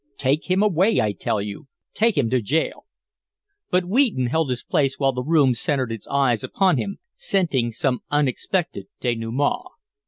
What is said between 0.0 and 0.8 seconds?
"Take him